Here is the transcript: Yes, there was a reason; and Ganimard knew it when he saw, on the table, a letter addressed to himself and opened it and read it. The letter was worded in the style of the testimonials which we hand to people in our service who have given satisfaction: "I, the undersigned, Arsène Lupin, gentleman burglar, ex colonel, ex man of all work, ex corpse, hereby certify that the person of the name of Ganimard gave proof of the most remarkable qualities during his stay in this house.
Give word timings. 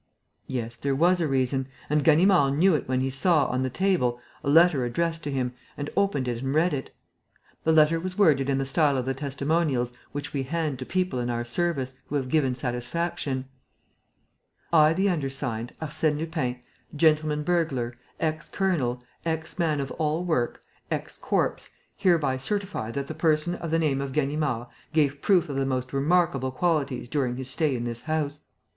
Yes, 0.47 0.77
there 0.77 0.95
was 0.95 1.21
a 1.21 1.27
reason; 1.27 1.67
and 1.87 2.03
Ganimard 2.03 2.55
knew 2.57 2.73
it 2.73 2.87
when 2.89 3.01
he 3.01 3.11
saw, 3.11 3.45
on 3.45 3.61
the 3.61 3.69
table, 3.69 4.19
a 4.43 4.49
letter 4.49 4.83
addressed 4.83 5.23
to 5.25 5.31
himself 5.31 5.59
and 5.77 5.89
opened 5.95 6.27
it 6.27 6.39
and 6.41 6.55
read 6.55 6.73
it. 6.73 6.89
The 7.65 7.71
letter 7.71 7.99
was 7.99 8.17
worded 8.17 8.49
in 8.49 8.57
the 8.57 8.65
style 8.65 8.97
of 8.97 9.05
the 9.05 9.13
testimonials 9.13 9.93
which 10.11 10.33
we 10.33 10.41
hand 10.41 10.79
to 10.79 10.87
people 10.87 11.19
in 11.19 11.29
our 11.29 11.43
service 11.45 11.93
who 12.07 12.15
have 12.15 12.29
given 12.29 12.55
satisfaction: 12.55 13.45
"I, 14.73 14.93
the 14.93 15.07
undersigned, 15.07 15.71
Arsène 15.79 16.17
Lupin, 16.17 16.61
gentleman 16.95 17.43
burglar, 17.43 17.95
ex 18.19 18.49
colonel, 18.49 19.03
ex 19.23 19.59
man 19.59 19.79
of 19.79 19.91
all 19.91 20.23
work, 20.25 20.63
ex 20.89 21.15
corpse, 21.19 21.75
hereby 21.95 22.37
certify 22.37 22.89
that 22.89 23.05
the 23.05 23.13
person 23.13 23.53
of 23.53 23.69
the 23.69 23.77
name 23.77 24.01
of 24.01 24.13
Ganimard 24.13 24.65
gave 24.93 25.21
proof 25.21 25.47
of 25.47 25.57
the 25.57 25.65
most 25.67 25.93
remarkable 25.93 26.49
qualities 26.51 27.07
during 27.07 27.35
his 27.37 27.51
stay 27.51 27.75
in 27.75 27.83
this 27.83 28.01
house. 28.01 28.41